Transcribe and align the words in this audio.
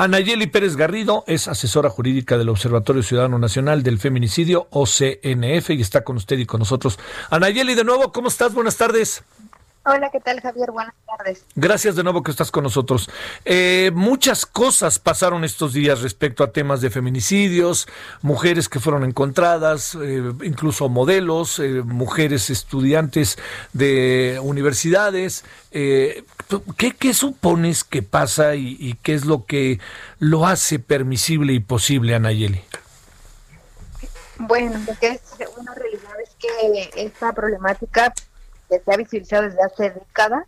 Anayeli 0.00 0.46
Pérez 0.46 0.76
Garrido 0.76 1.24
es 1.26 1.48
asesora 1.48 1.90
jurídica 1.90 2.38
del 2.38 2.50
Observatorio 2.50 3.02
Ciudadano 3.02 3.36
Nacional 3.36 3.82
del 3.82 3.98
Feminicidio, 3.98 4.68
OCNF, 4.70 5.70
y 5.70 5.80
está 5.80 6.04
con 6.04 6.16
usted 6.18 6.38
y 6.38 6.46
con 6.46 6.60
nosotros. 6.60 7.00
Anayeli, 7.30 7.74
de 7.74 7.82
nuevo, 7.82 8.12
¿cómo 8.12 8.28
estás? 8.28 8.54
Buenas 8.54 8.76
tardes. 8.76 9.24
Hola, 9.84 10.10
¿qué 10.10 10.20
tal 10.20 10.40
Javier? 10.40 10.70
Buenas 10.70 10.94
tardes. 11.06 11.44
Gracias 11.54 11.96
de 11.96 12.02
nuevo 12.02 12.22
que 12.22 12.30
estás 12.30 12.50
con 12.50 12.64
nosotros. 12.64 13.08
Eh, 13.44 13.90
muchas 13.94 14.44
cosas 14.44 14.98
pasaron 14.98 15.44
estos 15.44 15.72
días 15.72 16.02
respecto 16.02 16.44
a 16.44 16.52
temas 16.52 16.80
de 16.80 16.90
feminicidios, 16.90 17.88
mujeres 18.20 18.68
que 18.68 18.80
fueron 18.80 19.04
encontradas, 19.04 19.94
eh, 19.94 20.22
incluso 20.42 20.88
modelos, 20.88 21.58
eh, 21.58 21.82
mujeres 21.84 22.50
estudiantes 22.50 23.38
de 23.72 24.38
universidades. 24.42 25.44
¿qué, 25.70 26.24
¿qué, 26.98 27.14
supones 27.14 27.84
que 27.84 28.02
pasa 28.02 28.54
y, 28.56 28.76
y, 28.80 28.94
qué 28.94 29.14
es 29.14 29.24
lo 29.24 29.44
que 29.44 29.80
lo 30.18 30.46
hace 30.46 30.78
permisible 30.78 31.52
y 31.52 31.60
posible, 31.60 32.14
Anayeli? 32.14 32.62
Bueno, 34.38 34.78
lo 34.86 34.94
que 34.98 35.08
es 35.08 35.20
una 35.56 35.74
realidad 35.74 36.12
es 36.22 36.30
que 36.38 36.90
esta 36.94 37.32
problemática 37.32 38.12
que 38.68 38.80
se 38.80 38.92
ha 38.92 38.96
visibilizado 38.96 39.44
desde 39.44 39.62
hace 39.62 39.90
décadas, 39.90 40.44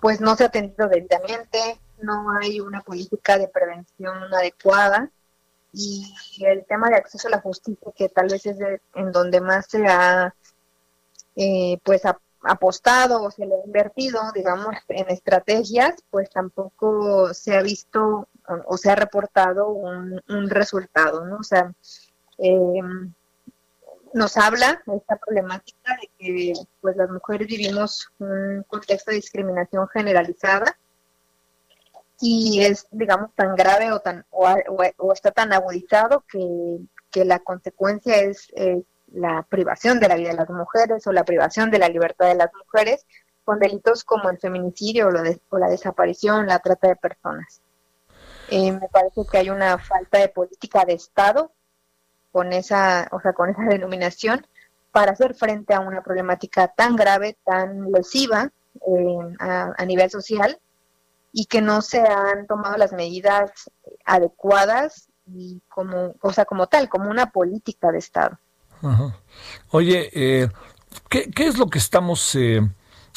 pues 0.00 0.20
no 0.20 0.36
se 0.36 0.44
ha 0.44 0.46
atendido 0.48 0.88
debidamente, 0.88 1.78
no 2.00 2.30
hay 2.38 2.60
una 2.60 2.80
política 2.80 3.38
de 3.38 3.48
prevención 3.48 4.32
adecuada 4.32 5.10
y 5.72 6.12
el 6.40 6.64
tema 6.64 6.88
de 6.88 6.96
acceso 6.96 7.28
a 7.28 7.32
la 7.32 7.40
justicia, 7.40 7.92
que 7.94 8.08
tal 8.08 8.28
vez 8.28 8.44
es 8.46 8.58
en 8.94 9.12
donde 9.12 9.40
más 9.40 9.66
se 9.66 9.86
ha 9.86 10.34
eh, 11.36 11.78
pues 11.84 12.02
apostado 12.42 13.22
o 13.22 13.30
se 13.30 13.46
le 13.46 13.54
ha 13.54 13.64
invertido, 13.64 14.20
digamos, 14.34 14.74
en 14.88 15.08
estrategias, 15.10 16.02
pues 16.10 16.30
tampoco 16.30 17.32
se 17.34 17.56
ha 17.56 17.62
visto 17.62 18.28
o, 18.66 18.76
se 18.76 18.90
ha 18.90 18.96
reportado 18.96 19.68
un, 19.68 20.20
un 20.28 20.50
resultado, 20.50 21.24
¿no? 21.24 21.36
O 21.36 21.42
sea, 21.44 21.72
eh, 22.38 22.82
nos 24.12 24.36
habla 24.36 24.82
esta 24.86 25.16
problemática 25.16 25.96
de 26.00 26.09
que 26.20 26.52
pues 26.80 26.96
las 26.96 27.10
mujeres 27.10 27.48
vivimos 27.48 28.10
un 28.18 28.64
contexto 28.68 29.10
de 29.10 29.16
discriminación 29.16 29.88
generalizada 29.88 30.76
y 32.20 32.62
es 32.62 32.86
digamos 32.90 33.34
tan 33.34 33.56
grave 33.56 33.92
o 33.92 34.00
tan 34.00 34.26
o, 34.30 35.12
está 35.12 35.30
tan 35.30 35.52
agudizado 35.52 36.24
que, 36.30 36.78
que 37.10 37.24
la 37.24 37.38
consecuencia 37.38 38.16
es 38.16 38.52
la 39.12 39.42
privación 39.48 39.98
de 39.98 40.08
la 40.08 40.16
vida 40.16 40.28
de 40.30 40.36
las 40.36 40.50
mujeres 40.50 41.06
o 41.06 41.12
la 41.12 41.24
privación 41.24 41.70
de 41.70 41.78
la 41.78 41.88
libertad 41.88 42.28
de 42.28 42.34
las 42.34 42.50
mujeres 42.54 43.06
con 43.44 43.58
delitos 43.58 44.04
como 44.04 44.30
el 44.30 44.38
feminicidio 44.38 45.08
o, 45.08 45.10
o 45.48 45.58
la 45.58 45.68
desaparición, 45.68 46.46
la 46.46 46.58
trata 46.60 46.88
de 46.88 46.96
personas. 46.96 47.60
Eh, 48.50 48.72
me 48.72 48.88
parece 48.88 49.22
que 49.30 49.38
hay 49.38 49.50
una 49.50 49.78
falta 49.78 50.18
de 50.18 50.28
política 50.28 50.84
de 50.84 50.94
Estado 50.94 51.52
con 52.32 52.52
esa, 52.52 53.08
o 53.12 53.20
sea, 53.20 53.32
con 53.32 53.50
esa 53.50 53.62
denominación 53.64 54.46
para 54.92 55.12
hacer 55.12 55.34
frente 55.34 55.74
a 55.74 55.80
una 55.80 56.02
problemática 56.02 56.68
tan 56.68 56.96
grave, 56.96 57.38
tan 57.44 57.90
lesiva 57.92 58.50
eh, 58.86 59.36
a, 59.38 59.84
nivel 59.84 60.10
social 60.10 60.58
y 61.32 61.46
que 61.46 61.60
no 61.60 61.82
se 61.82 62.00
han 62.00 62.46
tomado 62.46 62.76
las 62.76 62.92
medidas 62.92 63.50
adecuadas 64.04 65.08
y 65.26 65.62
como, 65.68 66.14
o 66.20 66.32
sea, 66.32 66.44
como 66.44 66.66
tal, 66.66 66.88
como 66.88 67.10
una 67.10 67.30
política 67.30 67.92
de 67.92 67.98
Estado. 67.98 68.38
Oye, 69.70 70.10
eh, 70.12 70.48
¿qué, 71.08 71.30
¿qué, 71.30 71.46
es 71.46 71.58
lo 71.58 71.68
que 71.68 71.78
estamos 71.78 72.34
eh, 72.34 72.60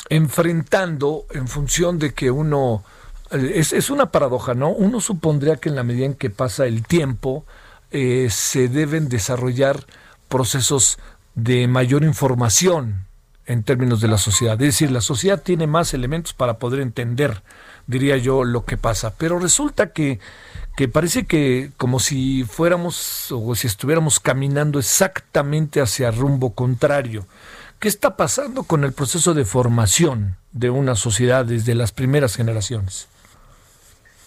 enfrentando 0.09 1.25
en 1.31 1.47
función 1.47 1.97
de 1.97 2.13
que 2.13 2.29
uno, 2.29 2.83
es, 3.31 3.73
es 3.73 3.89
una 3.89 4.11
paradoja, 4.11 4.53
¿no? 4.53 4.69
Uno 4.69 4.99
supondría 4.99 5.55
que 5.55 5.69
en 5.69 5.75
la 5.75 5.83
medida 5.83 6.05
en 6.05 6.15
que 6.15 6.29
pasa 6.29 6.65
el 6.65 6.85
tiempo, 6.85 7.45
eh, 7.91 8.29
se 8.31 8.69
deben 8.69 9.07
desarrollar 9.07 9.85
procesos 10.27 10.97
de 11.35 11.67
mayor 11.67 12.03
información 12.03 13.07
en 13.45 13.63
términos 13.63 14.01
de 14.01 14.07
la 14.07 14.17
sociedad. 14.17 14.53
Es 14.53 14.67
decir, 14.67 14.91
la 14.91 15.01
sociedad 15.01 15.41
tiene 15.41 15.67
más 15.67 15.93
elementos 15.93 16.33
para 16.33 16.57
poder 16.59 16.79
entender, 16.79 17.43
diría 17.87 18.17
yo, 18.17 18.43
lo 18.43 18.65
que 18.65 18.77
pasa. 18.77 19.13
Pero 19.17 19.39
resulta 19.39 19.91
que, 19.91 20.19
que 20.77 20.87
parece 20.87 21.25
que 21.25 21.71
como 21.77 21.99
si 21.99 22.43
fuéramos 22.43 23.31
o 23.31 23.55
si 23.55 23.67
estuviéramos 23.67 24.19
caminando 24.19 24.79
exactamente 24.79 25.81
hacia 25.81 26.11
rumbo 26.11 26.53
contrario. 26.53 27.25
¿Qué 27.79 27.89
está 27.89 28.15
pasando 28.15 28.63
con 28.63 28.85
el 28.85 28.93
proceso 28.93 29.33
de 29.33 29.43
formación 29.43 30.37
de 30.53 30.69
una 30.69 30.95
sociedad 30.95 31.43
desde 31.43 31.75
las 31.75 31.91
primeras 31.91 32.35
generaciones? 32.35 33.09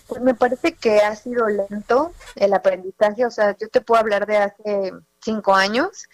Pues 0.06 0.20
me 0.20 0.34
parece 0.34 0.74
que 0.74 1.00
ha 1.00 1.16
sido 1.16 1.48
lento 1.48 2.12
el 2.36 2.52
aprendizaje, 2.52 3.24
o 3.24 3.30
sea, 3.30 3.56
yo 3.58 3.68
te 3.68 3.80
puedo 3.80 4.00
hablar 4.00 4.26
de 4.26 4.36
hace 4.36 4.92
cinco 5.20 5.54
años, 5.54 6.06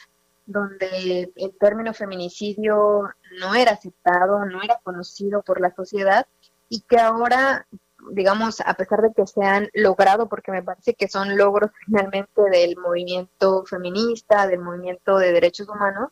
donde 0.46 1.32
el 1.36 1.56
término 1.58 1.94
feminicidio 1.94 3.10
no 3.40 3.54
era 3.54 3.72
aceptado, 3.72 4.44
no 4.44 4.62
era 4.62 4.80
conocido 4.82 5.42
por 5.42 5.60
la 5.60 5.74
sociedad 5.74 6.26
y 6.68 6.80
que 6.80 6.98
ahora, 6.98 7.66
digamos, 8.12 8.60
a 8.60 8.74
pesar 8.74 9.02
de 9.02 9.12
que 9.12 9.26
se 9.26 9.44
han 9.44 9.68
logrado, 9.74 10.28
porque 10.28 10.52
me 10.52 10.62
parece 10.62 10.94
que 10.94 11.08
son 11.08 11.36
logros 11.36 11.70
finalmente 11.86 12.42
del 12.50 12.76
movimiento 12.76 13.64
feminista, 13.66 14.46
del 14.46 14.60
movimiento 14.60 15.18
de 15.18 15.32
derechos 15.32 15.68
humanos, 15.68 16.10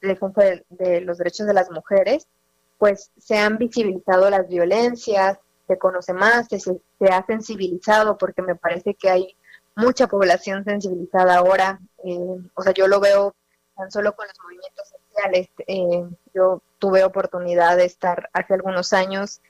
de 0.00 1.00
los 1.00 1.18
derechos 1.18 1.46
de 1.46 1.54
las 1.54 1.70
mujeres, 1.70 2.28
pues 2.78 3.10
se 3.18 3.36
han 3.36 3.58
visibilizado 3.58 4.30
las 4.30 4.48
violencias, 4.48 5.38
se 5.66 5.78
conoce 5.78 6.12
más, 6.14 6.46
se, 6.48 6.60
se 6.60 6.72
ha 7.10 7.26
sensibilizado, 7.26 8.16
porque 8.16 8.40
me 8.40 8.54
parece 8.54 8.94
que 8.94 9.10
hay 9.10 9.36
mucha 9.78 10.06
población 10.06 10.64
sensibilizada 10.64 11.36
ahora. 11.36 11.80
Eh, 12.04 12.36
o 12.54 12.62
sea, 12.62 12.72
yo 12.72 12.88
lo 12.88 13.00
veo 13.00 13.34
tan 13.78 13.90
solo 13.90 14.14
con 14.14 14.26
los 14.26 14.36
movimientos 14.42 14.88
sociales. 14.88 15.48
Eh, 15.66 16.04
yo 16.34 16.62
tuve 16.78 17.04
oportunidad 17.04 17.78
de 17.78 17.86
estar 17.86 18.28
hace 18.34 18.54
algunos 18.54 18.92
años 18.92 19.40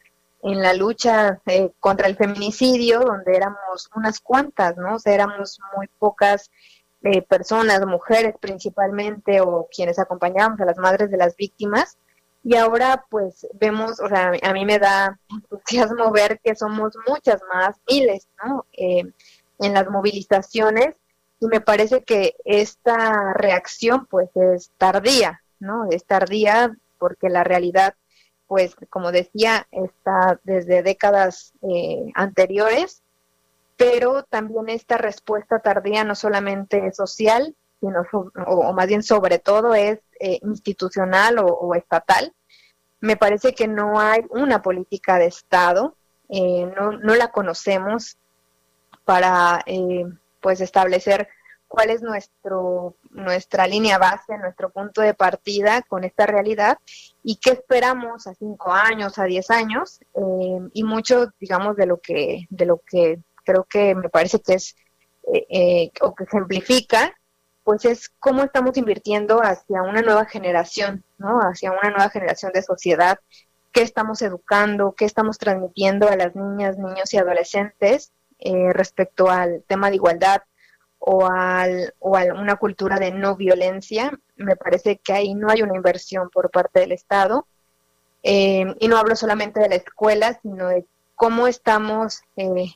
en 0.42 0.62
la 0.62 0.72
lucha 0.74 1.40
eh, 1.46 1.72
contra 1.80 2.06
el 2.06 2.16
feminicidio, 2.16 3.00
donde 3.00 3.34
éramos 3.34 3.90
unas 3.96 4.20
cuantas, 4.20 4.76
¿no? 4.76 4.94
O 4.94 4.98
sea, 5.00 5.14
éramos 5.14 5.58
muy 5.76 5.88
pocas 5.98 6.50
personas, 7.28 7.84
mujeres 7.86 8.34
principalmente, 8.40 9.40
o 9.40 9.68
quienes 9.74 9.98
acompañábamos 9.98 10.60
a 10.60 10.64
las 10.64 10.78
madres 10.78 11.10
de 11.10 11.16
las 11.16 11.36
víctimas, 11.36 11.96
y 12.44 12.56
ahora 12.56 13.04
pues 13.10 13.46
vemos, 13.54 14.00
o 14.00 14.08
sea, 14.08 14.32
a 14.42 14.52
mí 14.52 14.64
me 14.64 14.78
da 14.78 15.18
entusiasmo 15.30 16.10
ver 16.10 16.40
que 16.42 16.54
somos 16.54 16.94
muchas 17.06 17.42
más, 17.52 17.76
miles, 17.88 18.28
¿no? 18.44 18.64
Eh, 18.72 19.04
en 19.60 19.74
las 19.74 19.90
movilizaciones 19.90 20.96
y 21.40 21.46
me 21.46 21.60
parece 21.60 22.02
que 22.02 22.34
esta 22.44 23.32
reacción 23.34 24.06
pues 24.06 24.28
es 24.34 24.70
tardía, 24.78 25.42
¿no? 25.60 25.88
Es 25.90 26.04
tardía 26.04 26.76
porque 26.98 27.28
la 27.28 27.44
realidad 27.44 27.94
pues 28.46 28.74
como 28.88 29.12
decía 29.12 29.66
está 29.70 30.40
desde 30.42 30.82
décadas 30.82 31.52
eh, 31.62 32.10
anteriores, 32.14 33.02
pero 33.76 34.24
también 34.24 34.68
esta 34.68 34.98
respuesta 34.98 35.60
tardía 35.60 36.02
no 36.02 36.14
solamente 36.14 36.92
social, 36.92 37.54
sino 37.80 38.02
o, 38.46 38.72
más 38.72 38.86
bien 38.88 39.02
sobre 39.02 39.38
todo 39.38 39.74
es 39.74 40.00
eh, 40.18 40.40
institucional 40.42 41.38
o, 41.38 41.74
estatal. 41.74 42.32
Me 43.00 43.16
parece 43.16 43.54
que 43.54 43.68
no 43.68 44.00
hay 44.00 44.24
una 44.30 44.62
política 44.62 45.18
de 45.18 45.26
Estado, 45.26 45.94
eh, 46.28 46.72
no, 46.76 46.92
no, 46.92 47.14
la 47.14 47.30
conocemos 47.30 48.18
para 49.04 49.62
eh, 49.66 50.04
pues 50.40 50.60
establecer 50.60 51.28
cuál 51.66 51.90
es 51.90 52.02
nuestro, 52.02 52.96
nuestra 53.10 53.66
línea 53.66 53.98
base, 53.98 54.38
nuestro 54.38 54.70
punto 54.70 55.02
de 55.02 55.14
partida 55.14 55.82
con 55.82 56.04
esta 56.04 56.26
realidad 56.26 56.78
y 57.22 57.36
qué 57.36 57.50
esperamos 57.50 58.26
a 58.26 58.34
cinco 58.34 58.72
años, 58.72 59.18
a 59.18 59.24
diez 59.24 59.50
años 59.50 60.00
y 60.72 60.82
mucho, 60.84 61.32
digamos, 61.38 61.76
de 61.76 61.86
lo 61.86 62.00
que, 62.00 62.46
de 62.48 62.66
lo 62.66 62.80
que 62.86 63.20
creo 63.44 63.64
que 63.64 63.94
me 63.94 64.08
parece 64.08 64.40
que 64.40 64.54
es 64.54 64.76
o 66.00 66.14
que 66.14 66.24
ejemplifica 66.24 67.14
pues 67.64 67.84
es 67.84 68.08
cómo 68.18 68.44
estamos 68.44 68.78
invirtiendo 68.78 69.40
hacia 69.42 69.82
una 69.82 70.00
nueva 70.00 70.24
generación, 70.24 71.04
¿no? 71.18 71.38
Hacia 71.40 71.70
una 71.70 71.90
nueva 71.90 72.08
generación 72.08 72.50
de 72.54 72.62
sociedad 72.62 73.18
qué 73.72 73.82
estamos 73.82 74.22
educando, 74.22 74.94
qué 74.96 75.04
estamos 75.04 75.38
transmitiendo 75.38 76.08
a 76.08 76.16
las 76.16 76.34
niñas, 76.34 76.78
niños 76.78 77.12
y 77.12 77.18
adolescentes 77.18 78.12
eh, 78.40 78.72
respecto 78.72 79.28
al 79.28 79.64
tema 79.66 79.90
de 79.90 79.96
igualdad 79.96 80.42
o, 80.98 81.26
al, 81.26 81.94
o 81.98 82.16
a 82.16 82.24
una 82.24 82.56
cultura 82.56 82.98
de 82.98 83.10
no 83.10 83.36
violencia. 83.36 84.12
Me 84.36 84.56
parece 84.56 84.98
que 84.98 85.12
ahí 85.12 85.34
no 85.34 85.50
hay 85.50 85.62
una 85.62 85.76
inversión 85.76 86.30
por 86.30 86.50
parte 86.50 86.80
del 86.80 86.92
Estado. 86.92 87.46
Eh, 88.22 88.64
y 88.80 88.88
no 88.88 88.96
hablo 88.96 89.16
solamente 89.16 89.60
de 89.60 89.68
la 89.68 89.76
escuela, 89.76 90.38
sino 90.42 90.68
de 90.68 90.86
cómo 91.14 91.46
estamos 91.46 92.22
eh, 92.36 92.66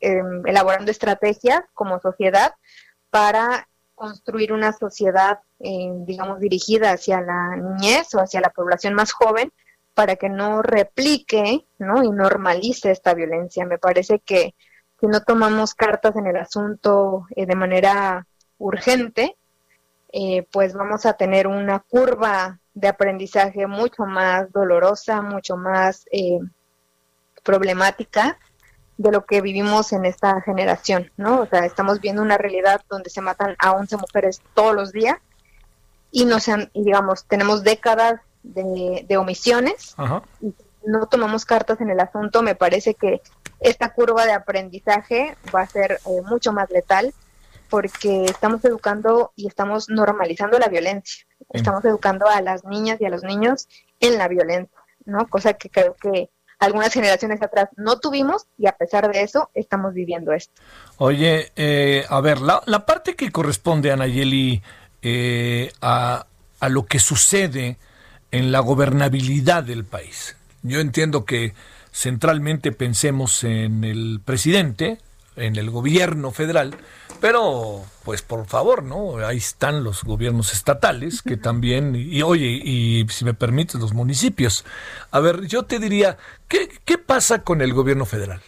em, 0.00 0.46
elaborando 0.46 0.90
estrategias 0.90 1.62
como 1.74 2.00
sociedad 2.00 2.54
para 3.10 3.68
construir 3.94 4.52
una 4.52 4.72
sociedad, 4.72 5.40
digamos, 5.58 6.40
dirigida 6.40 6.92
hacia 6.92 7.20
la 7.20 7.56
niñez 7.56 8.14
o 8.14 8.20
hacia 8.20 8.40
la 8.40 8.48
población 8.48 8.94
más 8.94 9.12
joven, 9.12 9.52
para 9.94 10.16
que 10.16 10.30
no 10.30 10.62
replique 10.62 11.66
¿no? 11.78 12.02
y 12.02 12.10
normalice 12.10 12.90
esta 12.90 13.12
violencia. 13.12 13.66
Me 13.66 13.76
parece 13.78 14.20
que 14.20 14.54
si 15.00 15.06
no 15.06 15.22
tomamos 15.22 15.74
cartas 15.74 16.14
en 16.16 16.26
el 16.26 16.36
asunto 16.36 17.26
eh, 17.34 17.46
de 17.46 17.54
manera 17.56 18.26
urgente, 18.58 19.36
eh, 20.12 20.46
pues 20.52 20.74
vamos 20.74 21.06
a 21.06 21.14
tener 21.14 21.46
una 21.46 21.80
curva 21.80 22.60
de 22.74 22.88
aprendizaje 22.88 23.66
mucho 23.66 24.04
más 24.04 24.52
dolorosa, 24.52 25.22
mucho 25.22 25.56
más 25.56 26.04
eh, 26.12 26.38
problemática 27.42 28.38
de 28.98 29.10
lo 29.10 29.24
que 29.24 29.40
vivimos 29.40 29.92
en 29.94 30.04
esta 30.04 30.42
generación, 30.42 31.10
¿no? 31.16 31.40
O 31.40 31.46
sea, 31.46 31.64
estamos 31.64 32.00
viendo 32.00 32.20
una 32.20 32.36
realidad 32.36 32.82
donde 32.90 33.08
se 33.08 33.22
matan 33.22 33.56
a 33.58 33.72
11 33.72 33.96
mujeres 33.96 34.42
todos 34.52 34.74
los 34.74 34.92
días 34.92 35.16
y 36.10 36.26
no 36.26 36.38
sean, 36.38 36.70
y 36.74 36.84
digamos, 36.84 37.24
tenemos 37.24 37.62
décadas 37.62 38.20
de, 38.42 39.16
omisiones 39.16 39.94
y 40.40 40.52
no 40.84 41.06
tomamos 41.06 41.44
cartas 41.44 41.80
en 41.80 41.90
el 41.90 42.00
asunto, 42.00 42.42
me 42.42 42.54
parece 42.54 42.94
que 42.94 43.20
esta 43.60 43.92
curva 43.92 44.24
de 44.24 44.32
aprendizaje 44.32 45.36
va 45.54 45.62
a 45.62 45.66
ser 45.66 46.00
eh, 46.06 46.22
mucho 46.28 46.52
más 46.52 46.70
letal 46.70 47.12
porque 47.68 48.24
estamos 48.24 48.64
educando 48.64 49.32
y 49.36 49.46
estamos 49.46 49.88
normalizando 49.88 50.58
la 50.58 50.68
violencia. 50.68 51.24
Estamos 51.50 51.84
educando 51.84 52.26
a 52.26 52.40
las 52.42 52.64
niñas 52.64 53.00
y 53.00 53.04
a 53.04 53.10
los 53.10 53.22
niños 53.22 53.68
en 54.00 54.18
la 54.18 54.28
violencia, 54.28 54.76
¿no? 55.04 55.28
Cosa 55.28 55.54
que 55.54 55.70
creo 55.70 55.94
que 55.94 56.30
algunas 56.58 56.92
generaciones 56.92 57.40
atrás 57.42 57.68
no 57.76 57.98
tuvimos 58.00 58.46
y 58.58 58.66
a 58.66 58.72
pesar 58.72 59.10
de 59.10 59.22
eso 59.22 59.50
estamos 59.54 59.94
viviendo 59.94 60.32
esto. 60.32 60.60
Oye, 60.98 61.52
eh, 61.56 62.04
a 62.08 62.20
ver, 62.20 62.40
la, 62.40 62.62
la, 62.66 62.84
parte 62.84 63.14
que 63.14 63.30
corresponde, 63.30 63.92
Anayeli, 63.92 64.62
eh, 65.00 65.72
a, 65.80 66.26
a 66.60 66.68
lo 66.68 66.86
que 66.86 66.98
sucede 66.98 67.78
en 68.30 68.52
la 68.52 68.60
gobernabilidad 68.60 69.62
del 69.62 69.84
país. 69.84 70.36
Yo 70.62 70.80
entiendo 70.80 71.24
que 71.24 71.54
centralmente 71.92 72.72
pensemos 72.72 73.44
en 73.44 73.84
el 73.84 74.20
presidente, 74.24 74.98
en 75.36 75.56
el 75.56 75.70
gobierno 75.70 76.30
federal, 76.30 76.76
pero 77.20 77.84
pues 78.04 78.22
por 78.22 78.46
favor, 78.46 78.82
¿no? 78.82 79.18
Ahí 79.18 79.38
están 79.38 79.84
los 79.84 80.04
gobiernos 80.04 80.52
estatales 80.52 81.22
que 81.22 81.36
también, 81.36 81.94
y 81.94 82.22
oye, 82.22 82.46
y 82.46 83.06
si 83.08 83.24
me 83.24 83.34
permites, 83.34 83.80
los 83.80 83.92
municipios. 83.92 84.64
A 85.10 85.20
ver, 85.20 85.46
yo 85.46 85.64
te 85.64 85.78
diría, 85.78 86.18
¿qué, 86.48 86.68
qué 86.84 86.98
pasa 86.98 87.42
con 87.42 87.60
el 87.60 87.72
gobierno 87.72 88.06
federal? 88.06 88.42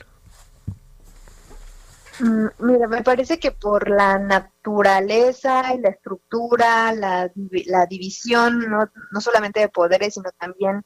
Mm, 2.21 2.47
mira, 2.61 2.89
me 2.89 3.03
parece 3.03 3.39
que 3.39 3.51
por 3.51 3.89
la 3.89 4.19
naturaleza 4.19 5.75
y 5.75 5.81
la 5.81 5.89
estructura, 5.89 6.93
la, 6.93 7.31
la 7.67 7.87
división, 7.87 8.71
no, 8.71 8.89
no, 9.11 9.21
solamente 9.21 9.61
de 9.61 9.69
poderes, 9.69 10.15
sino 10.15 10.31
también 10.39 10.85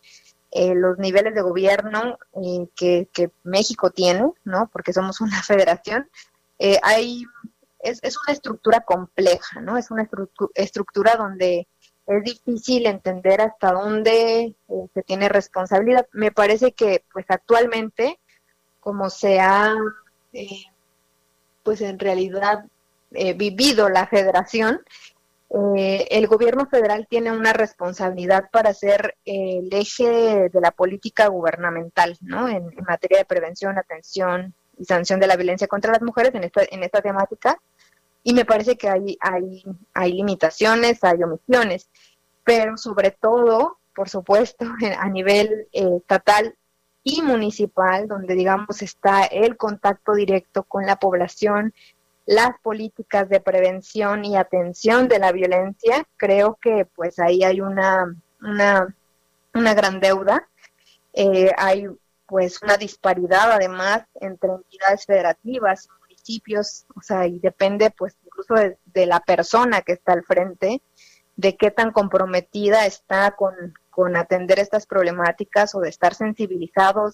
eh, 0.56 0.74
los 0.74 0.98
niveles 0.98 1.34
de 1.34 1.42
gobierno 1.42 2.18
eh, 2.42 2.66
que, 2.74 3.30
México 3.42 3.90
tiene, 3.90 4.32
¿no? 4.44 4.70
Porque 4.72 4.92
somos 4.92 5.20
una 5.20 5.42
federación, 5.42 6.08
eh, 6.58 6.78
hay, 6.82 7.24
es, 7.80 8.00
una 8.24 8.32
estructura 8.32 8.80
compleja, 8.80 9.60
¿no? 9.60 9.76
Es 9.76 9.90
una 9.90 10.08
estructura 10.54 11.16
donde 11.16 11.68
es 12.06 12.24
difícil 12.24 12.86
entender 12.86 13.40
hasta 13.40 13.72
dónde 13.72 14.54
se 14.94 15.02
tiene 15.02 15.28
responsabilidad. 15.28 16.06
Me 16.12 16.30
parece 16.30 16.72
que, 16.72 17.04
pues 17.12 17.26
actualmente, 17.28 18.18
como 18.80 19.10
se 19.10 19.40
ha 19.40 19.74
pues 21.66 21.80
en 21.80 21.98
realidad 21.98 22.64
eh, 23.12 23.34
vivido 23.34 23.88
la 23.88 24.06
federación, 24.06 24.80
eh, 25.50 26.08
el 26.10 26.26
gobierno 26.26 26.66
federal 26.66 27.06
tiene 27.08 27.30
una 27.30 27.52
responsabilidad 27.52 28.50
para 28.50 28.74
ser 28.74 29.16
el 29.24 29.68
eje 29.72 30.48
de 30.48 30.60
la 30.60 30.72
política 30.72 31.28
gubernamental, 31.28 32.16
¿no? 32.20 32.48
En, 32.48 32.74
materia 32.86 33.18
de 33.18 33.24
prevención, 33.24 33.78
atención 33.78 34.54
y 34.76 34.84
sanción 34.84 35.20
de 35.20 35.28
la 35.28 35.36
violencia 35.36 35.68
contra 35.68 35.92
las 35.92 36.02
mujeres 36.02 36.34
en 36.34 36.44
esta, 36.44 36.62
en 36.68 36.82
esta 36.82 37.00
temática. 37.00 37.60
Y 38.24 38.34
me 38.34 38.44
parece 38.44 38.76
que 38.76 38.88
hay, 38.88 39.16
hay, 39.20 39.62
hay 39.94 40.12
limitaciones, 40.12 41.04
hay 41.04 41.22
omisiones, 41.22 41.88
pero 42.44 42.76
sobre 42.76 43.12
todo, 43.12 43.78
por 43.94 44.08
supuesto, 44.08 44.66
a 44.98 45.08
nivel 45.08 45.68
eh, 45.72 45.88
estatal 45.98 46.56
y 47.04 47.22
municipal, 47.22 48.08
donde 48.08 48.34
digamos 48.34 48.82
está 48.82 49.24
el 49.26 49.56
contacto 49.56 50.12
directo 50.12 50.64
con 50.64 50.86
la 50.86 50.96
población, 50.96 51.72
las 52.26 52.58
políticas 52.60 53.28
de 53.28 53.40
prevención 53.40 54.24
y 54.24 54.36
atención 54.36 55.06
de 55.08 55.20
la 55.20 55.30
violencia, 55.30 56.06
creo 56.16 56.58
que 56.60 56.84
pues 56.84 57.20
ahí 57.20 57.44
hay 57.44 57.60
una, 57.60 58.14
una, 58.42 58.94
una 59.54 59.74
gran 59.74 60.00
deuda. 60.00 60.48
Eh, 61.12 61.52
hay 61.56 61.86
pues 62.26 62.60
una 62.62 62.76
disparidad 62.76 63.52
además 63.52 64.02
entre 64.20 64.50
entidades 64.50 65.06
federativas, 65.06 65.88
municipios, 66.02 66.84
o 66.96 67.00
sea, 67.00 67.26
y 67.28 67.38
depende 67.38 67.90
pues 67.96 68.16
incluso 68.24 68.54
de, 68.54 68.76
de 68.86 69.06
la 69.06 69.20
persona 69.20 69.82
que 69.82 69.92
está 69.92 70.12
al 70.12 70.24
frente, 70.24 70.82
de 71.36 71.56
qué 71.56 71.70
tan 71.70 71.92
comprometida 71.92 72.86
está 72.86 73.30
con, 73.36 73.54
con 73.90 74.16
atender 74.16 74.58
estas 74.58 74.84
problemáticas 74.86 75.76
o 75.76 75.80
de 75.80 75.90
estar 75.90 76.14
sensibilizado, 76.14 77.12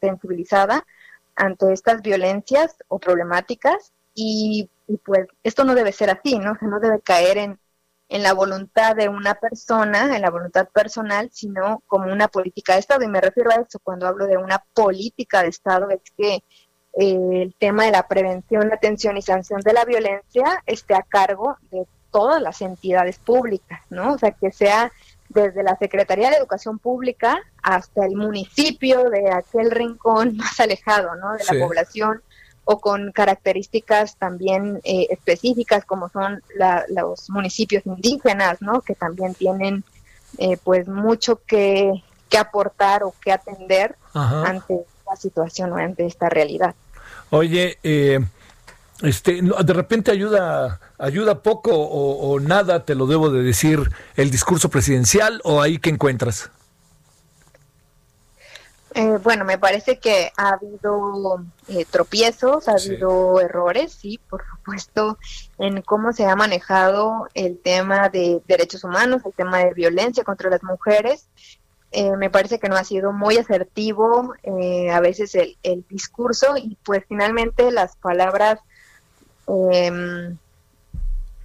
sensibilizada 0.00 0.84
ante 1.34 1.72
estas 1.72 2.02
violencias 2.02 2.76
o 2.88 2.98
problemáticas 2.98 3.94
y, 4.86 4.98
pues 5.04 5.26
esto 5.42 5.64
no 5.64 5.74
debe 5.74 5.92
ser 5.92 6.10
así, 6.10 6.38
¿no? 6.38 6.56
no 6.60 6.80
debe 6.80 7.00
caer 7.00 7.38
en, 7.38 7.60
en 8.08 8.22
la 8.22 8.32
voluntad 8.32 8.96
de 8.96 9.08
una 9.08 9.34
persona, 9.34 10.16
en 10.16 10.22
la 10.22 10.30
voluntad 10.30 10.68
personal, 10.68 11.30
sino 11.32 11.82
como 11.86 12.12
una 12.12 12.28
política 12.28 12.74
de 12.74 12.80
Estado. 12.80 13.04
Y 13.04 13.08
me 13.08 13.20
refiero 13.20 13.50
a 13.50 13.54
eso 13.54 13.78
cuando 13.82 14.08
hablo 14.08 14.26
de 14.26 14.36
una 14.36 14.64
política 14.74 15.42
de 15.42 15.48
Estado, 15.48 15.88
es 15.90 16.00
que 16.16 16.34
eh, 16.34 17.42
el 17.42 17.54
tema 17.58 17.84
de 17.84 17.92
la 17.92 18.08
prevención, 18.08 18.72
atención 18.72 19.16
y 19.16 19.22
sanción 19.22 19.60
de 19.60 19.72
la 19.72 19.84
violencia 19.84 20.62
esté 20.66 20.94
a 20.94 21.02
cargo 21.02 21.56
de 21.70 21.86
todas 22.10 22.42
las 22.42 22.60
entidades 22.60 23.18
públicas, 23.18 23.80
¿no? 23.90 24.14
O 24.14 24.18
sea, 24.18 24.32
que 24.32 24.50
sea 24.50 24.90
desde 25.30 25.62
la 25.62 25.76
Secretaría 25.76 26.28
de 26.28 26.36
Educación 26.36 26.78
Pública 26.78 27.40
hasta 27.62 28.04
el 28.04 28.16
municipio 28.16 29.08
de 29.10 29.30
aquel 29.30 29.70
rincón 29.70 30.36
más 30.36 30.58
alejado 30.60 31.14
¿no? 31.16 31.32
de 31.34 31.44
la 31.44 31.64
población 31.64 32.22
o 32.64 32.80
con 32.80 33.12
características 33.12 34.16
también 34.16 34.80
eh, 34.84 35.06
específicas 35.10 35.84
como 35.84 36.08
son 36.08 36.42
los 36.88 37.30
municipios 37.30 37.84
indígenas, 37.86 38.60
¿no? 38.62 38.80
que 38.82 38.94
también 38.94 39.34
tienen 39.34 39.84
eh, 40.38 40.56
pues 40.62 40.86
mucho 40.86 41.40
que, 41.46 41.92
que, 42.28 42.38
aportar 42.38 43.02
o 43.02 43.14
que 43.20 43.32
atender 43.32 43.96
ante 44.14 44.74
esta 44.74 45.16
situación 45.16 45.72
o 45.72 45.76
ante 45.76 46.06
esta 46.06 46.28
realidad. 46.28 46.74
Oye, 47.30 47.78
eh, 47.82 48.20
este, 49.02 49.40
de 49.42 49.72
repente 49.72 50.10
ayuda, 50.10 50.80
ayuda 50.98 51.42
poco 51.42 51.70
o, 51.72 52.38
nada, 52.40 52.84
te 52.84 52.94
lo 52.94 53.06
debo 53.06 53.30
de 53.30 53.42
decir, 53.42 53.90
el 54.16 54.30
discurso 54.30 54.68
presidencial 54.68 55.40
o 55.44 55.62
ahí 55.62 55.78
que 55.78 55.90
encuentras. 55.90 56.50
Eh, 58.94 59.18
bueno, 59.22 59.44
me 59.44 59.58
parece 59.58 59.98
que 59.98 60.32
ha 60.36 60.50
habido 60.50 61.44
eh, 61.68 61.84
tropiezos, 61.88 62.68
ha 62.68 62.72
habido 62.72 63.40
errores, 63.40 63.92
sí, 63.92 64.18
por 64.28 64.42
supuesto, 64.44 65.18
en 65.58 65.80
cómo 65.82 66.12
se 66.12 66.26
ha 66.26 66.34
manejado 66.34 67.28
el 67.34 67.58
tema 67.58 68.08
de 68.08 68.42
derechos 68.48 68.82
humanos, 68.82 69.22
el 69.24 69.32
tema 69.32 69.58
de 69.58 69.74
violencia 69.74 70.24
contra 70.24 70.50
las 70.50 70.62
mujeres. 70.62 71.28
Eh, 71.92 72.16
me 72.16 72.30
parece 72.30 72.58
que 72.58 72.68
no 72.68 72.76
ha 72.76 72.84
sido 72.84 73.12
muy 73.12 73.36
asertivo 73.36 74.34
a 74.92 75.00
veces 75.00 75.34
el, 75.34 75.56
el 75.64 75.84
discurso 75.88 76.56
y 76.56 76.76
pues 76.84 77.04
finalmente 77.08 77.72
las 77.72 77.96
palabras 77.96 78.60
eh, 79.48 80.36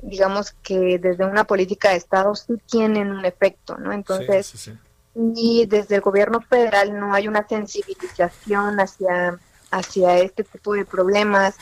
digamos 0.02 0.52
que 0.64 1.00
desde 1.00 1.26
una 1.26 1.46
política 1.46 1.90
de 1.90 1.98
Estado 1.98 2.36
sí 2.36 2.54
tienen 2.70 3.12
un 3.12 3.26
efecto, 3.26 3.78
¿no? 3.78 3.92
Entonces, 3.92 4.72
y 5.16 5.66
desde 5.66 5.96
el 5.96 6.02
gobierno 6.02 6.42
federal 6.42 7.00
no 7.00 7.14
hay 7.14 7.28
una 7.28 7.48
sensibilización 7.48 8.80
hacia, 8.80 9.40
hacia 9.72 10.18
este 10.20 10.44
tipo 10.44 10.74
de 10.74 10.86
problemas 10.86 11.56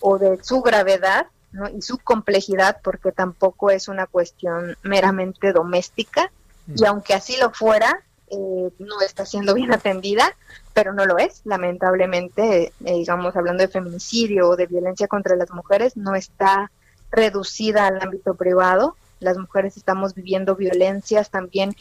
o 0.00 0.18
de 0.18 0.38
su 0.42 0.60
gravedad 0.60 1.26
¿no? 1.52 1.68
y 1.70 1.80
su 1.80 1.98
complejidad, 1.98 2.78
porque 2.82 3.12
tampoco 3.12 3.70
es 3.70 3.88
una 3.88 4.06
cuestión 4.06 4.76
meramente 4.82 5.52
doméstica, 5.52 6.30
y 6.66 6.82
mm. 6.82 6.86
aunque 6.86 7.14
así 7.14 7.36
lo 7.40 7.50
fuera, 7.50 8.04
eh, 8.30 8.70
no 8.78 9.00
está 9.00 9.24
siendo 9.24 9.54
bien 9.54 9.72
atendida, 9.72 10.36
pero 10.74 10.92
no 10.92 11.06
lo 11.06 11.18
es. 11.18 11.40
Lamentablemente, 11.44 12.72
eh, 12.84 12.92
digamos, 12.94 13.34
hablando 13.36 13.62
de 13.62 13.68
feminicidio 13.68 14.50
o 14.50 14.56
de 14.56 14.66
violencia 14.66 15.08
contra 15.08 15.34
las 15.34 15.50
mujeres, 15.50 15.96
no 15.96 16.14
está 16.14 16.70
reducida 17.10 17.86
al 17.86 18.00
ámbito 18.02 18.34
privado. 18.34 18.96
Las 19.20 19.38
mujeres 19.38 19.76
estamos 19.76 20.14
viviendo 20.14 20.54
violencias 20.56 21.30
también 21.30 21.74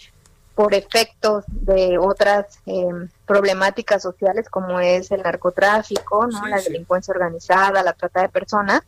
por 0.58 0.74
efectos 0.74 1.44
de 1.50 2.00
otras 2.00 2.62
eh, 2.66 2.88
problemáticas 3.28 4.02
sociales 4.02 4.50
como 4.50 4.80
es 4.80 5.12
el 5.12 5.22
narcotráfico, 5.22 6.26
¿no? 6.26 6.48
la 6.48 6.60
delincuencia 6.60 7.12
organizada, 7.12 7.84
la 7.84 7.94
trata 7.94 8.24
de 8.24 8.30
personas. 8.30 8.82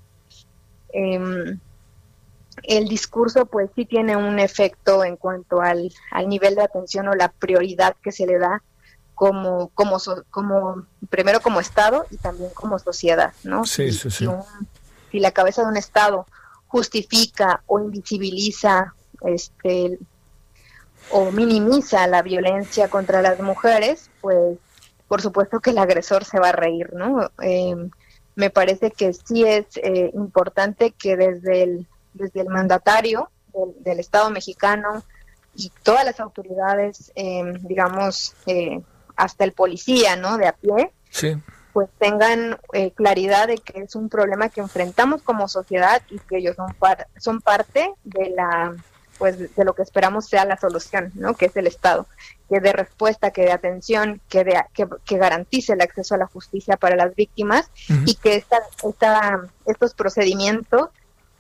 Em, 0.92 1.60
el 2.64 2.88
discurso 2.88 3.46
pues 3.46 3.70
sí 3.76 3.86
tiene 3.86 4.18
un 4.18 4.40
efecto 4.40 5.04
en 5.04 5.16
cuanto 5.16 5.62
al, 5.62 5.94
al, 6.10 6.28
nivel 6.28 6.56
de 6.56 6.64
atención 6.64 7.08
o 7.08 7.14
la 7.14 7.30
prioridad 7.32 7.96
que 8.02 8.12
se 8.12 8.26
le 8.26 8.40
da 8.40 8.64
como, 9.14 9.70
como, 9.76 9.98
como 10.32 10.88
primero 11.12 11.40
como 11.40 11.60
Estado 11.60 12.08
y 12.10 12.18
también 12.18 12.50
como 12.56 12.80
sociedad, 12.80 13.34
¿no? 13.44 13.64
Sí, 13.66 13.92
sí, 13.92 14.10
sí. 14.10 14.28
Si, 15.12 15.20
la 15.20 15.34
cabeza 15.34 15.62
de 15.62 15.68
un 15.68 15.78
Estado 15.78 16.26
justifica 16.66 17.62
o 17.68 17.80
invisibiliza 17.80 18.96
este 19.22 20.00
o 21.12 21.32
minimiza 21.32 22.08
la 22.08 22.22
violencia 22.22 22.88
contra 22.88 23.22
las 23.22 23.40
mujeres, 23.40 24.10
pues 24.22 24.58
por 25.10 25.22
supuesto 25.22 25.60
que 25.60 25.72
el 25.72 25.80
agresor 25.80 26.24
se 26.24 26.40
va 26.40 26.50
a 26.50 26.54
reír, 26.54 26.94
¿no? 26.94 27.32
Eh, 27.42 27.76
me 28.36 28.50
parece 28.52 28.92
que 28.92 29.12
sí 29.12 29.44
es 29.44 29.66
eh, 29.78 30.12
importante 30.14 30.92
que 30.92 31.18
desde 31.18 31.64
el, 31.64 31.88
desde 32.14 32.42
el 32.42 32.48
mandatario 32.48 33.30
del, 33.80 34.00
Estado 34.00 34.30
mexicano 34.30 35.04
y 35.56 35.72
todas 35.84 36.06
las 36.06 36.20
autoridades, 36.20 37.12
eh, 37.16 37.44
digamos, 37.62 38.36
hasta 39.16 39.44
el 39.44 39.52
policía, 39.52 40.16
¿no? 40.16 40.38
De 40.38 40.48
a 40.48 40.54
pie, 40.54 40.92
pues 41.74 41.90
tengan 41.98 42.58
claridad 42.94 43.48
de 43.48 43.58
que 43.58 43.82
es 43.82 43.96
un 43.96 44.10
problema 44.10 44.50
que 44.50 44.62
enfrentamos 44.62 45.24
como 45.24 45.48
sociedad 45.48 46.02
y 46.10 46.20
que 46.20 46.38
ellos 46.38 46.56
son, 46.56 46.74
son 47.18 47.42
parte 47.42 47.92
de 48.04 48.30
la 48.30 48.76
pues 49.20 49.54
de 49.56 49.66
lo 49.66 49.74
que 49.74 49.84
esperamos 49.84 50.28
sea 50.28 50.46
la 50.46 50.58
solución, 50.58 51.12
¿no? 51.14 51.36
Que 51.36 51.48
es 51.48 51.56
el 51.58 51.68
Estado, 51.68 52.08
que 52.50 52.62
dé 52.62 52.72
respuesta, 52.72 53.32
que 53.32 53.44
dé 53.44 53.52
atención, 53.52 54.22
que, 54.30 54.46
dé, 54.46 54.56
que, 54.74 55.18
garantice 55.18 55.74
el 55.74 55.82
acceso 55.82 56.16
a 56.16 56.18
la 56.18 56.26
justicia 56.26 56.78
para 56.78 56.96
las 56.96 57.14
víctimas 57.14 57.70
y 58.06 58.16
que 58.16 58.36
esta, 58.36 58.60
esta, 58.84 59.42
estos 59.66 59.94
procedimientos 59.94 60.90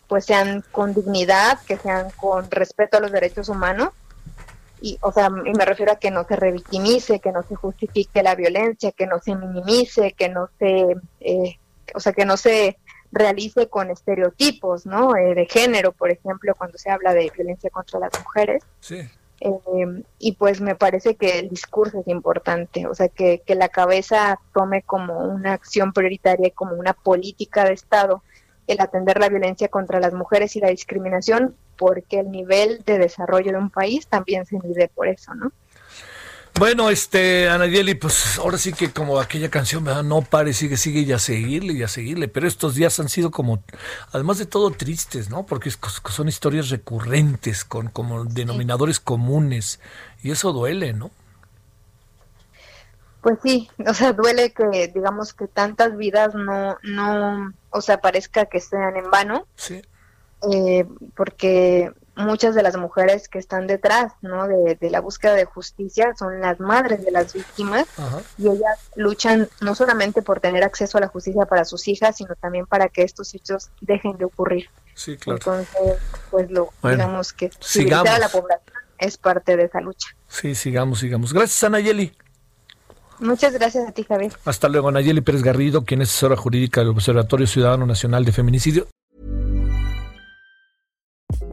pues 0.07 0.25
sean 0.25 0.63
con 0.71 0.93
dignidad, 0.93 1.59
que 1.65 1.77
sean 1.77 2.09
con 2.17 2.51
respeto 2.51 2.97
a 2.97 2.99
los 2.99 3.11
derechos 3.11 3.47
humanos 3.47 3.89
y 4.81 4.97
o 5.01 5.11
sea 5.11 5.29
y 5.45 5.51
me 5.53 5.65
refiero 5.65 5.93
a 5.93 5.97
que 5.97 6.11
no 6.11 6.25
se 6.25 6.35
revictimice 6.35 7.19
que 7.19 7.33
no 7.33 7.43
se 7.43 7.55
justifique 7.55 8.23
la 8.23 8.33
violencia 8.35 8.93
que 8.93 9.07
no 9.07 9.19
se 9.19 9.35
minimice 9.35 10.13
que 10.13 10.29
no 10.29 10.49
se 10.57 10.95
eh, 11.19 11.59
o 11.93 11.99
sea 11.99 12.13
que 12.13 12.23
no 12.23 12.37
se 12.37 12.77
realice 13.11 13.67
con 13.67 13.89
estereotipos, 13.89 14.85
¿no? 14.85 15.15
Eh, 15.15 15.33
de 15.35 15.45
género, 15.45 15.91
por 15.91 16.11
ejemplo, 16.11 16.55
cuando 16.55 16.77
se 16.77 16.89
habla 16.89 17.13
de 17.13 17.31
violencia 17.35 17.69
contra 17.69 17.99
las 17.99 18.11
mujeres. 18.23 18.63
Sí. 18.79 19.07
Eh, 19.41 20.03
y 20.19 20.33
pues 20.33 20.59
me 20.59 20.75
parece 20.75 21.15
que 21.15 21.39
el 21.39 21.49
discurso 21.49 22.01
es 22.01 22.07
importante, 22.07 22.87
o 22.87 22.93
sea, 22.93 23.07
que, 23.07 23.41
que 23.45 23.55
la 23.55 23.69
cabeza 23.69 24.39
tome 24.53 24.81
como 24.81 25.19
una 25.19 25.53
acción 25.53 25.93
prioritaria, 25.93 26.51
como 26.51 26.73
una 26.73 26.93
política 26.93 27.63
de 27.63 27.73
Estado, 27.73 28.21
el 28.67 28.81
atender 28.81 29.19
la 29.19 29.29
violencia 29.29 29.69
contra 29.69 29.99
las 29.99 30.13
mujeres 30.13 30.55
y 30.55 30.59
la 30.59 30.69
discriminación, 30.69 31.55
porque 31.77 32.19
el 32.19 32.29
nivel 32.29 32.83
de 32.85 32.99
desarrollo 32.99 33.53
de 33.53 33.57
un 33.57 33.69
país 33.69 34.07
también 34.07 34.45
se 34.45 34.59
mide 34.59 34.89
por 34.89 35.07
eso, 35.07 35.33
¿no? 35.33 35.51
Bueno, 36.59 36.89
este, 36.89 37.47
Anayeli, 37.47 37.95
pues 37.95 38.37
ahora 38.37 38.57
sí 38.57 38.73
que 38.73 38.91
como 38.91 39.17
aquella 39.21 39.49
canción, 39.49 39.85
¿verdad? 39.85 40.03
No 40.03 40.23
pare, 40.23 40.51
sigue, 40.51 40.75
sigue 40.75 40.99
y 40.99 41.13
a 41.13 41.17
seguirle 41.17 41.71
y 41.71 41.83
a 41.83 41.87
seguirle. 41.87 42.27
Pero 42.27 42.49
estos 42.49 42.75
días 42.75 42.99
han 42.99 43.07
sido 43.07 43.31
como, 43.31 43.63
además 44.11 44.39
de 44.39 44.45
todo, 44.45 44.69
tristes, 44.71 45.29
¿no? 45.29 45.45
Porque 45.45 45.71
son 45.71 46.27
historias 46.27 46.69
recurrentes, 46.69 47.63
con 47.63 47.87
como 47.87 48.25
denominadores 48.25 48.99
comunes. 48.99 49.79
Y 50.21 50.31
eso 50.31 50.51
duele, 50.51 50.91
¿no? 50.91 51.11
Pues 53.21 53.39
sí, 53.41 53.69
o 53.87 53.93
sea, 53.93 54.11
duele 54.11 54.51
que, 54.51 54.91
digamos, 54.93 55.33
que 55.33 55.47
tantas 55.47 55.95
vidas 55.95 56.35
no, 56.35 56.77
no, 56.83 57.53
o 57.69 57.79
sea, 57.79 58.01
parezca 58.01 58.47
que 58.47 58.59
sean 58.59 58.97
en 58.97 59.09
vano. 59.09 59.47
Sí. 59.55 59.81
Eh, 60.51 60.85
porque 61.15 61.93
muchas 62.19 62.53
de 62.53 62.63
las 62.63 62.75
mujeres 62.77 63.27
que 63.27 63.39
están 63.39 63.67
detrás 63.67 64.13
¿no? 64.21 64.47
de, 64.47 64.77
la 64.89 64.99
búsqueda 64.99 65.33
de 65.33 65.45
justicia 65.45 66.13
son 66.17 66.41
las 66.41 66.59
madres 66.59 67.03
de 67.03 67.11
las 67.11 67.33
víctimas 67.33 67.87
y 68.37 68.47
ellas 68.47 68.77
luchan 68.95 69.47
no 69.61 69.75
solamente 69.75 70.21
por 70.21 70.39
tener 70.39 70.63
acceso 70.63 70.97
a 70.97 71.01
la 71.01 71.07
justicia 71.07 71.45
para 71.45 71.65
sus 71.65 71.87
hijas, 71.87 72.17
sino 72.17 72.35
también 72.35 72.65
para 72.65 72.89
que 72.89 73.03
estos 73.03 73.33
hechos 73.33 73.69
dejen 73.81 74.17
de 74.17 74.25
ocurrir. 74.25 74.69
Sí, 74.93 75.17
claro. 75.17 75.37
Entonces, 75.37 75.97
pues 76.29 76.51
lo 76.51 76.69
digamos 76.83 77.33
que 77.33 77.49
sigamos. 77.59 78.09
a 78.09 78.19
la 78.19 78.29
población 78.29 78.75
es 78.97 79.17
parte 79.17 79.55
de 79.55 79.63
esa 79.63 79.79
lucha. 79.79 80.09
Sí, 80.27 80.55
sigamos, 80.55 80.99
sigamos. 80.99 81.33
Gracias, 81.33 81.63
Anayeli. 81.63 82.13
Muchas 83.19 83.53
gracias 83.53 83.87
a 83.87 83.91
ti, 83.91 84.03
Javier. 84.03 84.33
Hasta 84.45 84.69
luego, 84.69 84.89
Anayeli 84.89 85.21
Pérez 85.21 85.41
Garrido, 85.41 85.83
quien 85.83 86.01
es 86.01 86.09
asesora 86.09 86.35
jurídica 86.35 86.81
del 86.81 86.89
Observatorio 86.89 87.47
Ciudadano 87.47 87.85
Nacional 87.85 88.25
de 88.25 88.31
Feminicidio. 88.31 88.87